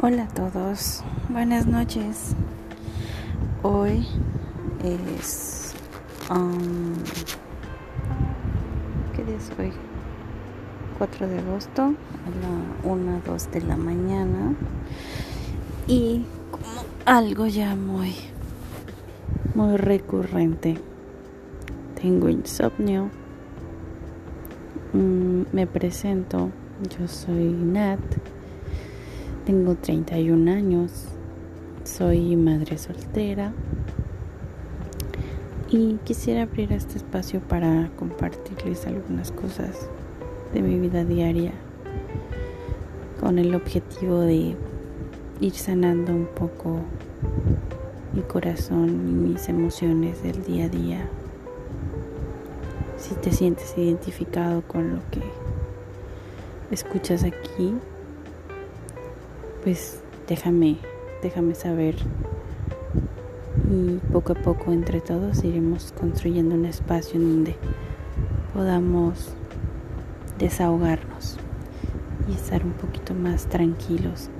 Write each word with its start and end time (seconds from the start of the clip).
Hola 0.00 0.22
a 0.22 0.28
todos, 0.28 1.02
buenas 1.28 1.66
noches. 1.66 2.36
Hoy 3.64 4.06
es. 4.84 5.74
Um, 6.30 6.94
¿Qué 9.16 9.24
día 9.24 9.36
es 9.36 9.50
hoy? 9.58 9.72
4 10.98 11.26
de 11.26 11.40
agosto 11.40 11.82
a 11.82 11.88
la 11.88 12.88
1, 12.88 13.22
2 13.26 13.50
de 13.50 13.60
la 13.62 13.76
mañana. 13.76 14.54
Y 15.88 16.22
como 16.52 16.84
algo 17.04 17.48
ya 17.48 17.74
muy, 17.74 18.14
muy 19.56 19.76
recurrente, 19.78 20.78
tengo 22.00 22.28
insomnio. 22.28 23.10
Mm, 24.92 25.42
me 25.50 25.66
presento, 25.66 26.50
yo 26.96 27.08
soy 27.08 27.48
Nat 27.48 27.98
tengo 29.48 29.76
31 29.76 30.52
años, 30.52 31.06
soy 31.82 32.36
madre 32.36 32.76
soltera 32.76 33.54
y 35.70 35.94
quisiera 36.04 36.42
abrir 36.42 36.70
este 36.70 36.98
espacio 36.98 37.40
para 37.40 37.90
compartirles 37.96 38.86
algunas 38.86 39.32
cosas 39.32 39.88
de 40.52 40.60
mi 40.60 40.78
vida 40.78 41.02
diaria 41.02 41.52
con 43.18 43.38
el 43.38 43.54
objetivo 43.54 44.20
de 44.20 44.54
ir 45.40 45.54
sanando 45.54 46.12
un 46.12 46.26
poco 46.26 46.80
mi 48.12 48.20
corazón 48.20 49.08
y 49.08 49.12
mis 49.30 49.48
emociones 49.48 50.22
del 50.22 50.44
día 50.44 50.66
a 50.66 50.68
día. 50.68 51.08
Si 52.98 53.14
te 53.14 53.32
sientes 53.32 53.72
identificado 53.78 54.60
con 54.60 54.96
lo 54.96 55.00
que 55.10 55.22
escuchas 56.70 57.24
aquí, 57.24 57.72
pues 59.62 60.00
déjame, 60.26 60.78
déjame 61.22 61.54
saber 61.54 61.96
y 63.70 63.98
poco 64.12 64.32
a 64.32 64.36
poco 64.36 64.72
entre 64.72 65.00
todos 65.00 65.44
iremos 65.44 65.92
construyendo 65.92 66.54
un 66.54 66.64
espacio 66.64 67.20
en 67.20 67.28
donde 67.28 67.56
podamos 68.54 69.34
desahogarnos 70.38 71.36
y 72.28 72.32
estar 72.32 72.64
un 72.64 72.72
poquito 72.72 73.14
más 73.14 73.46
tranquilos 73.46 74.30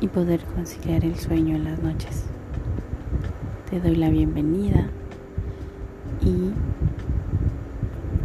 y 0.00 0.08
poder 0.08 0.44
conciliar 0.44 1.04
el 1.04 1.16
sueño 1.16 1.56
en 1.56 1.64
las 1.64 1.82
noches. 1.82 2.24
Te 3.70 3.80
doy 3.80 3.96
la 3.96 4.10
bienvenida 4.10 4.88
y 6.20 6.52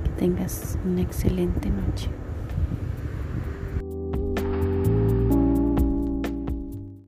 que 0.03 0.09
tengas 0.17 0.77
una 0.85 1.01
excelente 1.01 1.69
noche. 1.69 2.09